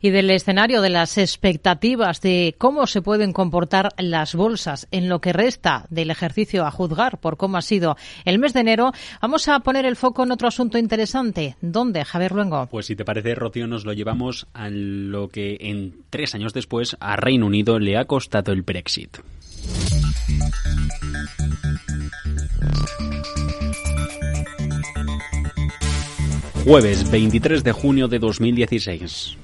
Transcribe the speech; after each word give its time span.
y 0.00 0.10
del 0.10 0.30
escenario 0.30 0.80
de 0.80 0.90
las 0.90 1.18
expectativas 1.18 2.20
de 2.20 2.54
cómo 2.56 2.86
se 2.86 3.02
pueden 3.02 3.32
comportar 3.32 3.88
las 3.98 4.36
bolsas 4.36 4.86
en 4.92 5.08
lo 5.08 5.20
que 5.20 5.32
resta 5.32 5.86
del 5.90 6.12
ejercicio 6.12 6.64
a 6.64 6.70
juzgar 6.70 7.18
por 7.18 7.36
cómo 7.36 7.56
ha 7.56 7.62
sido 7.62 7.96
el 8.24 8.38
mes 8.38 8.52
de 8.52 8.60
enero, 8.60 8.92
vamos 9.20 9.48
a 9.48 9.58
poner 9.58 9.86
el 9.86 9.96
foco 9.96 10.22
en 10.22 10.30
otro 10.30 10.46
asunto 10.46 10.78
interesante. 10.78 11.56
¿Dónde, 11.60 12.04
Javier 12.04 12.30
Luengo? 12.30 12.68
Pues 12.70 12.86
si 12.86 12.94
te 12.94 13.04
parece, 13.04 13.34
Rocío, 13.34 13.66
nos 13.66 13.84
lo 13.84 13.92
llevamos 13.92 14.46
a 14.54 14.68
lo 14.70 15.28
que 15.30 15.56
en 15.60 16.04
tres 16.10 16.32
años 16.36 16.54
después 16.54 16.96
a 17.00 17.16
Reino 17.16 17.46
Unido 17.46 17.80
le 17.80 17.96
ha 17.96 18.04
costado 18.04 18.52
el 18.52 18.62
Brexit. 18.62 19.18
Jueves 26.64 27.10
23 27.10 27.64
de 27.64 27.72
junio 27.72 28.06
de 28.06 28.20
2016. 28.20 29.38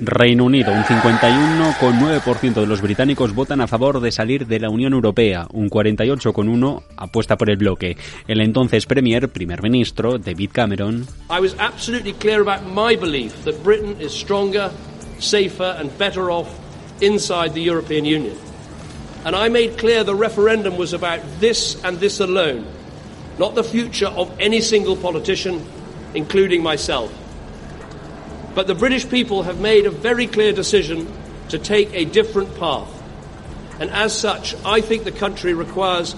Reino 0.00 0.44
Unido, 0.44 0.72
un 0.72 0.82
51,9% 0.82 2.54
de 2.54 2.66
los 2.66 2.80
británicos 2.82 3.32
votan 3.32 3.60
a 3.60 3.68
favor 3.68 4.00
de 4.00 4.10
salir 4.10 4.48
de 4.48 4.58
la 4.58 4.68
Unión 4.68 4.94
Europea, 4.94 5.46
un 5.52 5.70
48,1% 5.70 6.82
apuesta 6.96 7.36
por 7.36 7.50
el 7.50 7.56
bloque. 7.56 7.96
El 8.26 8.40
entonces 8.40 8.86
Premier, 8.86 9.28
primer 9.28 9.62
ministro, 9.62 10.18
David 10.18 10.50
Cameron. 10.52 11.06
I 11.30 11.38
was 11.40 11.54
absolutely 11.60 12.14
clear 12.14 12.40
about 12.40 12.66
my 12.66 12.96
belief 12.96 13.44
that 13.44 13.62
Britain 13.62 13.94
is 14.00 14.10
stronger, 14.10 14.72
safer 15.20 15.76
and 15.78 15.96
better 15.96 16.32
off 16.32 16.48
inside 17.00 17.52
the 17.54 17.62
European 17.62 18.04
Union. 18.04 18.34
And 19.24 19.36
I 19.36 19.48
made 19.48 19.76
clear 19.78 20.02
the 20.02 20.16
referendum 20.16 20.76
was 20.76 20.92
about 20.92 21.20
this 21.38 21.76
and 21.84 22.00
this 22.00 22.18
alone, 22.18 22.66
not 23.38 23.54
the 23.54 23.62
future 23.62 24.10
of 24.16 24.32
any 24.40 24.60
single 24.60 24.96
politician 24.96 25.62
including 26.14 26.62
myself. 26.62 27.12
But 28.54 28.66
the 28.66 28.74
British 28.74 29.08
people 29.08 29.42
have 29.42 29.60
made 29.60 29.86
a 29.86 29.90
very 29.90 30.26
clear 30.26 30.52
decision 30.52 31.12
to 31.48 31.58
take 31.58 31.92
a 31.92 32.04
different 32.04 32.56
path. 32.58 32.90
And 33.80 33.90
as 33.90 34.16
such, 34.16 34.54
I 34.64 34.80
think 34.80 35.04
the 35.04 35.12
country 35.12 35.54
requires 35.54 36.14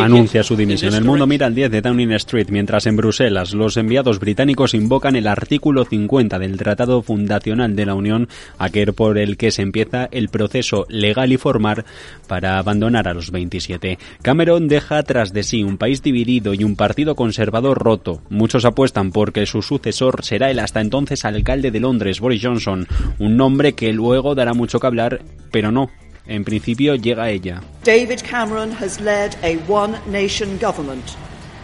anuncia 0.00 0.42
su 0.42 0.56
dimisión. 0.56 0.94
El 0.94 1.04
mundo 1.04 1.26
mira 1.26 1.46
al 1.46 1.54
10 1.54 1.70
de 1.70 1.80
Downing 1.80 2.12
Street, 2.12 2.48
mientras 2.50 2.86
en 2.86 2.96
Bruselas 2.96 3.54
los 3.54 3.76
enviados 3.76 4.18
británicos 4.18 4.74
invocan 4.74 5.16
el 5.16 5.26
artículo 5.26 5.84
50 5.84 6.38
del 6.38 6.56
Tratado 6.56 7.02
Fundacional 7.02 7.76
de 7.76 7.86
la 7.86 7.94
Unión, 7.94 8.28
aquel 8.58 8.92
por 8.92 9.18
el 9.18 9.36
que 9.36 9.50
se 9.50 9.62
empieza 9.62 10.08
el 10.10 10.28
proceso 10.28 10.86
legal 10.88 11.32
y 11.32 11.36
formal 11.36 11.84
para 12.26 12.58
abandonar 12.58 13.08
a 13.08 13.14
los 13.14 13.30
27. 13.30 13.98
Cameron 14.22 14.68
deja 14.68 15.02
tras 15.02 15.32
de 15.32 15.42
sí 15.42 15.62
un 15.62 15.78
país 15.78 16.02
dividido 16.02 16.54
y 16.54 16.64
un 16.64 16.76
partido 16.76 17.14
conservador 17.14 17.78
roto. 17.78 18.22
Muchos 18.28 18.64
apuestan 18.64 19.12
porque 19.12 19.46
su 19.46 19.62
sucesor 19.62 20.24
será 20.24 20.50
el 20.50 20.58
hasta 20.58 20.80
entonces 20.80 21.24
alcalde 21.24 21.70
de 21.70 21.80
Londres, 21.80 22.20
Boris 22.20 22.42
Johnson, 22.42 22.86
un 23.18 23.36
nombre 23.36 23.72
que 23.74 23.92
luego 23.92 24.34
dará 24.34 24.54
mucho 24.54 24.80
que 24.80 24.86
hablar, 24.86 25.22
pero 25.50 25.72
no, 25.72 25.90
en 26.26 26.44
principio 26.44 26.94
llega 26.94 27.30
ella. 27.30 27.62
David 27.84 28.20
Cameron 28.28 28.72
has 28.72 29.00
led 29.00 29.36
a 29.42 29.58
one 29.68 29.98
nation 30.06 30.58
government. 30.58 31.16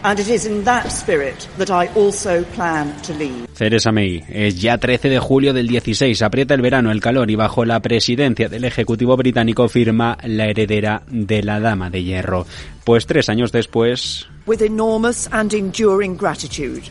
And 0.03 0.19
it 0.19 0.29
is 0.29 0.47
in 0.47 0.63
that 0.63 0.89
spirit 0.89 1.47
that 1.59 1.69
I 1.69 1.87
also 1.93 2.43
plan 2.55 2.99
to 3.03 3.13
leave. 3.13 3.47
Theresa 3.55 3.91
May. 3.91 4.23
Es 4.29 4.59
ya 4.59 4.79
13 4.79 5.09
de 5.09 5.19
julio 5.19 5.53
del 5.53 5.67
16. 5.67 6.23
Aprieta 6.23 6.55
el 6.55 6.61
verano, 6.61 6.91
el 6.91 6.99
calor 6.99 7.29
y 7.29 7.35
bajo 7.35 7.65
la 7.65 7.79
presidencia 7.81 8.49
del 8.49 8.63
Ejecutivo 8.63 9.15
británico 9.15 9.69
firma 9.69 10.17
la 10.23 10.47
heredera 10.47 11.03
de 11.07 11.43
la 11.43 11.59
Dama 11.59 11.91
de 11.91 12.03
Hierro. 12.03 12.47
Pues 12.83 13.05
tres 13.05 13.29
años 13.29 13.51
después. 13.51 14.27
With 14.47 14.63
enormous 14.63 15.29
and 15.31 15.53
enduring 15.53 16.17
gratitude 16.17 16.81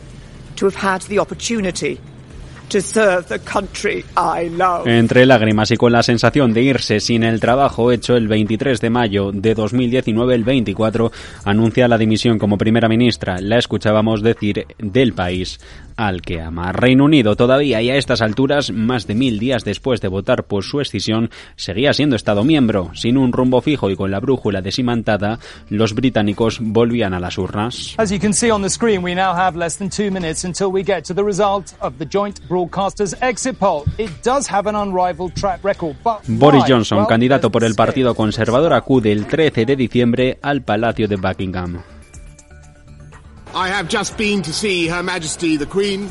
to 0.55 0.67
have 0.67 0.77
had 0.77 1.01
the 1.09 1.19
opportunity 1.19 1.99
entre 4.85 5.25
lágrimas 5.25 5.71
y 5.71 5.77
con 5.77 5.91
la 5.91 6.03
sensación 6.03 6.53
de 6.53 6.61
irse 6.61 6.99
sin 6.99 7.23
el 7.23 7.39
trabajo 7.39 7.91
hecho 7.91 8.15
el 8.15 8.27
23 8.27 8.79
de 8.79 8.89
mayo 8.89 9.31
de 9.31 9.53
2019, 9.53 10.35
el 10.35 10.43
24 10.43 11.11
anuncia 11.45 11.87
la 11.87 11.97
dimisión 11.97 12.39
como 12.39 12.57
primera 12.57 12.87
ministra. 12.87 13.39
La 13.41 13.57
escuchábamos 13.57 14.21
decir 14.21 14.65
del 14.77 15.13
país 15.13 15.59
al 16.01 16.23
que 16.23 16.41
ama. 16.41 16.71
Reino 16.71 17.05
Unido 17.05 17.35
todavía 17.35 17.79
y 17.81 17.91
a 17.91 17.95
estas 17.95 18.21
alturas, 18.23 18.71
más 18.71 19.05
de 19.05 19.13
mil 19.13 19.37
días 19.37 19.63
después 19.63 20.01
de 20.01 20.07
votar 20.07 20.45
por 20.45 20.63
su 20.63 20.81
escisión, 20.81 21.29
seguía 21.55 21.93
siendo 21.93 22.15
Estado 22.15 22.43
miembro. 22.43 22.89
Sin 22.95 23.17
un 23.17 23.31
rumbo 23.31 23.61
fijo 23.61 23.89
y 23.91 23.95
con 23.95 24.09
la 24.09 24.19
brújula 24.19 24.61
desimantada, 24.61 25.37
los 25.69 25.93
británicos 25.93 26.57
volvían 26.59 27.13
a 27.13 27.19
las 27.19 27.37
urnas. 27.37 27.93
Boris 36.27 36.63
Johnson, 36.67 37.05
candidato 37.05 37.51
por 37.51 37.63
el 37.63 37.75
Partido 37.75 38.15
Conservador, 38.15 38.73
acude 38.73 39.11
el 39.11 39.27
13 39.27 39.65
de 39.65 39.75
diciembre 39.75 40.39
al 40.41 40.63
Palacio 40.63 41.07
de 41.07 41.17
Buckingham. 41.17 41.83
I 43.53 43.69
have 43.69 43.89
just 43.89 44.17
been 44.17 44.41
to 44.43 44.53
see 44.53 44.87
Her 44.87 45.03
Majesty 45.03 45.57
the 45.57 45.65
Queen, 45.65 46.09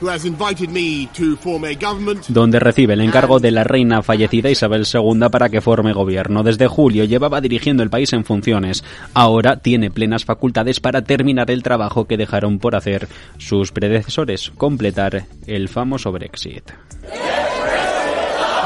who 0.00 0.08
has 0.08 0.24
invited 0.24 0.70
me 0.70 1.06
to 1.14 1.36
form 1.36 1.64
a 1.64 1.74
government. 1.74 2.24
Donde 2.28 2.58
recibe 2.58 2.94
el 2.94 3.02
encargo 3.02 3.38
de 3.38 3.50
la 3.50 3.64
reina 3.64 4.02
fallecida 4.02 4.48
Isabel 4.48 4.86
II 4.92 5.28
para 5.30 5.50
que 5.50 5.60
forme 5.60 5.92
gobierno. 5.92 6.42
Desde 6.42 6.66
julio 6.66 7.04
llevaba 7.04 7.42
dirigiendo 7.42 7.82
el 7.82 7.90
país 7.90 8.14
en 8.14 8.24
funciones. 8.24 8.82
Ahora 9.12 9.58
tiene 9.58 9.90
plenas 9.90 10.24
facultades 10.24 10.80
para 10.80 11.02
terminar 11.02 11.50
el 11.50 11.62
trabajo 11.62 12.06
que 12.06 12.16
dejaron 12.16 12.58
por 12.58 12.76
hacer 12.76 13.08
sus 13.36 13.70
predecesores, 13.70 14.50
completar 14.56 15.26
el 15.46 15.68
famoso 15.68 16.12
Brexit. 16.12 16.70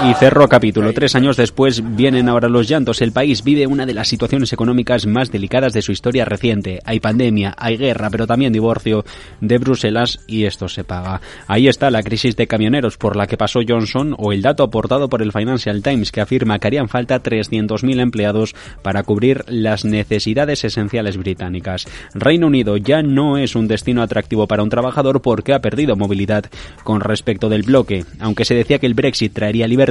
Y 0.00 0.14
cerró 0.14 0.48
capítulo. 0.48 0.92
Tres 0.92 1.16
años 1.16 1.36
después 1.36 1.82
vienen 1.96 2.28
ahora 2.28 2.48
los 2.48 2.68
llantos. 2.68 3.02
El 3.02 3.10
país 3.10 3.42
vive 3.42 3.66
una 3.66 3.84
de 3.84 3.94
las 3.94 4.06
situaciones 4.06 4.52
económicas 4.52 5.06
más 5.06 5.32
delicadas 5.32 5.72
de 5.72 5.82
su 5.82 5.90
historia 5.90 6.24
reciente. 6.24 6.78
Hay 6.84 7.00
pandemia, 7.00 7.52
hay 7.58 7.76
guerra, 7.76 8.08
pero 8.08 8.24
también 8.24 8.52
divorcio 8.52 9.04
de 9.40 9.58
Bruselas 9.58 10.20
y 10.28 10.44
esto 10.44 10.68
se 10.68 10.84
paga. 10.84 11.20
Ahí 11.48 11.66
está 11.66 11.90
la 11.90 12.04
crisis 12.04 12.36
de 12.36 12.46
camioneros 12.46 12.96
por 12.96 13.16
la 13.16 13.26
que 13.26 13.36
pasó 13.36 13.58
Johnson 13.66 14.14
o 14.16 14.32
el 14.32 14.40
dato 14.40 14.62
aportado 14.62 15.08
por 15.08 15.20
el 15.20 15.32
Financial 15.32 15.82
Times 15.82 16.12
que 16.12 16.20
afirma 16.20 16.60
que 16.60 16.68
harían 16.68 16.88
falta 16.88 17.20
300.000 17.20 18.00
empleados 18.00 18.54
para 18.82 19.02
cubrir 19.02 19.44
las 19.48 19.84
necesidades 19.84 20.62
esenciales 20.62 21.16
británicas. 21.16 21.88
Reino 22.14 22.46
Unido 22.46 22.76
ya 22.76 23.02
no 23.02 23.36
es 23.36 23.56
un 23.56 23.66
destino 23.66 24.02
atractivo 24.02 24.46
para 24.46 24.62
un 24.62 24.70
trabajador 24.70 25.22
porque 25.22 25.54
ha 25.54 25.60
perdido 25.60 25.96
movilidad 25.96 26.44
con 26.84 27.00
respecto 27.00 27.48
del 27.48 27.64
bloque. 27.64 28.04
Aunque 28.20 28.44
se 28.44 28.54
decía 28.54 28.78
que 28.78 28.86
el 28.86 28.94
Brexit 28.94 29.32
traería 29.32 29.66
libertad 29.66 29.87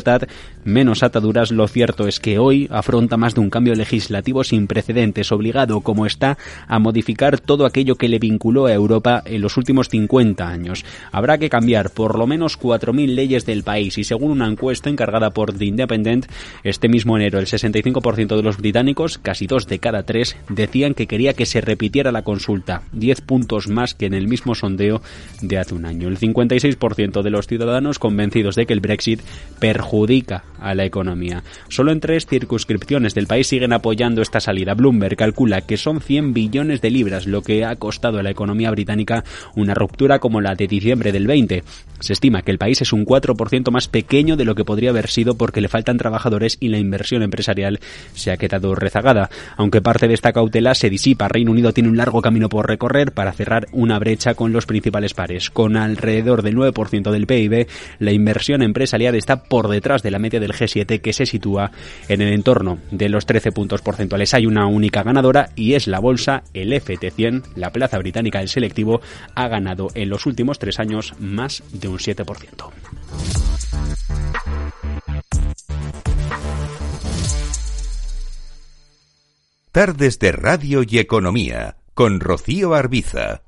menos 0.64 1.04
ataduras, 1.04 1.52
lo 1.52 1.68
cierto 1.68 2.08
es 2.08 2.20
que 2.20 2.40
hoy 2.40 2.68
afronta 2.72 3.18
más 3.18 3.36
de 3.36 3.42
un 3.42 3.50
cambio 3.50 3.76
legislativo 3.76 4.44
sin 4.44 4.68
precedentes, 4.68 5.32
obligado 5.32 5.82
como 5.82 6.06
está 6.06 6.38
a 6.68 6.80
modificar 6.80 7.40
todo 7.40 7.66
aquello 7.66 7.96
que 7.96 8.10
le 8.10 8.20
vinculó 8.20 8.66
a 8.66 8.74
Europa 8.74 9.24
en 9.26 9.42
los 9.42 9.58
últimos 9.58 9.90
50 9.90 10.48
años. 10.48 10.86
Habrá 11.12 11.38
que 11.38 11.50
cambiar 11.50 11.90
por 11.92 12.18
lo 12.18 12.28
menos 12.28 12.60
4.000 12.60 13.16
leyes 13.16 13.46
del 13.46 13.64
país 13.64 13.98
y 13.98 14.04
según 14.04 14.32
una 14.32 14.48
encuesta 14.48 14.90
encargada 14.90 15.32
por 15.32 15.54
The 15.54 15.66
Independent, 15.66 16.28
este 16.64 16.90
mismo 16.90 17.18
enero 17.18 17.40
el 17.40 17.46
65% 17.46 18.36
de 18.36 18.44
los 18.44 18.58
británicos, 18.58 19.18
casi 19.18 19.48
dos 19.48 19.68
de 19.68 19.80
cada 19.80 20.04
tres, 20.04 20.36
decían 20.50 20.94
que 20.94 21.08
quería 21.08 21.34
que 21.34 21.46
se 21.46 21.62
repitiera 21.62 22.12
la 22.12 22.24
consulta, 22.24 22.84
10 22.94 23.22
puntos 23.22 23.68
más 23.68 23.94
que 23.94 24.06
en 24.06 24.14
el 24.14 24.28
mismo 24.28 24.56
sondeo 24.56 25.02
de 25.42 25.58
hace 25.58 25.74
un 25.74 25.86
año. 25.86 26.08
El 26.08 26.20
56% 26.20 27.22
de 27.22 27.30
los 27.30 27.48
ciudadanos 27.48 28.00
convencidos 28.00 28.56
de 28.56 28.66
que 28.66 28.74
el 28.74 28.80
Brexit 28.80 29.22
perjudica 29.60 29.87
perjudica 29.88 30.44
a 30.60 30.76
la 30.76 30.86
economía. 30.86 31.44
Solo 31.70 31.92
en 31.92 32.00
tres 32.00 32.26
circunscripciones 32.26 33.14
del 33.14 33.28
país 33.28 33.48
siguen 33.48 33.74
apoyando 33.74 34.22
esta 34.22 34.40
salida. 34.40 34.74
Bloomberg 34.74 35.16
calcula 35.16 35.62
que 35.62 35.78
son 35.78 36.02
100 36.02 36.34
billones 36.34 36.82
de 36.82 36.90
libras, 36.90 37.28
lo 37.28 37.42
que 37.42 37.64
ha 37.64 37.76
costado 37.76 38.20
a 38.20 38.24
la 38.24 38.32
economía 38.32 38.72
británica 38.72 39.24
una 39.56 39.74
ruptura 39.74 40.20
como 40.20 40.42
la 40.42 40.56
de 40.56 40.68
diciembre 40.68 41.12
del 41.12 41.28
20. 41.28 41.64
Se 42.00 42.14
estima 42.14 42.42
que 42.42 42.52
el 42.52 42.58
país 42.58 42.82
es 42.82 42.94
un 42.94 43.06
4% 43.06 43.72
más 43.72 43.88
pequeño 43.88 44.36
de 44.36 44.46
lo 44.46 44.56
que 44.56 44.66
podría 44.66 44.90
haber 44.90 45.08
sido 45.10 45.36
porque 45.36 45.62
le 45.62 45.68
faltan 45.68 45.98
trabajadores 45.98 46.58
y 46.60 46.70
la 46.70 46.78
inversión 46.78 47.24
empresarial 47.24 47.80
se 48.14 48.32
ha 48.32 48.38
quedado 48.38 48.76
rezagada. 48.76 49.30
Aunque 49.56 49.82
parte 49.82 50.08
de 50.08 50.14
esta 50.14 50.34
cautela 50.34 50.76
se 50.76 50.90
disipa, 50.90 51.28
Reino 51.28 51.52
Unido 51.52 51.72
tiene 51.72 51.90
un 51.90 51.98
largo 51.98 52.22
camino 52.22 52.50
por 52.50 52.68
recorrer 52.68 53.14
para 53.14 53.34
cerrar 53.34 53.68
una 53.72 54.00
brecha 54.00 54.36
con 54.36 54.52
los 54.52 54.66
principales 54.66 55.14
pares. 55.14 55.50
Con 55.50 55.78
alrededor 55.78 56.44
del 56.44 56.56
9% 56.56 57.12
del 57.12 57.28
PIB, 57.28 57.68
la 58.00 58.12
inversión 58.12 58.62
empresarial 58.62 59.16
está 59.16 59.44
por 59.44 59.68
detrás 59.78 60.02
de 60.02 60.10
la 60.10 60.18
media 60.18 60.40
del 60.40 60.54
G7 60.54 61.02
que 61.02 61.14
se 61.14 61.28
sitúa 61.28 61.70
en 62.08 62.22
el 62.22 62.34
entorno 62.34 62.80
de 62.90 63.10
los 63.10 63.28
13 63.28 63.52
puntos 63.52 63.84
porcentuales. 63.84 64.34
Hay 64.34 64.48
una 64.48 64.66
única 64.66 65.04
ganadora 65.04 65.50
y 65.56 65.76
es 65.76 65.86
la 65.86 66.00
bolsa, 66.00 66.42
el 66.56 66.74
FT100, 66.74 67.54
la 67.56 67.72
plaza 67.72 68.00
británica 68.00 68.40
del 68.40 68.50
selectivo, 68.50 69.02
ha 69.36 69.48
ganado 69.48 69.90
en 69.94 70.10
los 70.10 70.26
últimos 70.26 70.58
tres 70.58 70.80
años 70.80 71.14
más 71.20 71.62
de 71.72 71.88
un 71.90 72.00
7%. 72.00 72.72
Tardes 79.72 80.18
de 80.18 80.32
Radio 80.32 80.82
y 80.88 80.98
Economía 80.98 81.76
con 81.94 82.20
Rocío 82.20 82.74
Arbiza. 82.74 83.47